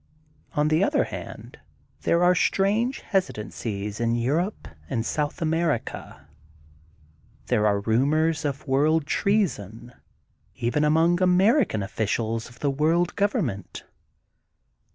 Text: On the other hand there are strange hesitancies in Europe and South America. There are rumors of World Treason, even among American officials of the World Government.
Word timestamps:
On 0.53 0.69
the 0.69 0.83
other 0.83 1.03
hand 1.03 1.59
there 2.01 2.23
are 2.23 2.33
strange 2.33 3.01
hesitancies 3.01 3.99
in 3.99 4.15
Europe 4.15 4.67
and 4.89 5.05
South 5.05 5.43
America. 5.43 6.27
There 7.45 7.67
are 7.67 7.79
rumors 7.81 8.43
of 8.43 8.67
World 8.67 9.05
Treason, 9.05 9.93
even 10.55 10.83
among 10.83 11.21
American 11.21 11.83
officials 11.83 12.49
of 12.49 12.61
the 12.61 12.71
World 12.71 13.15
Government. 13.15 13.83